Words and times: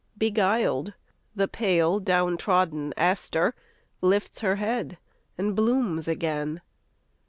Beguiled, 0.17 0.93
the 1.35 1.47
pale 1.47 1.99
down 1.99 2.35
trodden 2.35 2.91
aster 2.97 3.53
lifts 4.01 4.39
Her 4.41 4.55
head 4.55 4.97
and 5.37 5.55
blooms 5.55 6.07
again. 6.07 6.61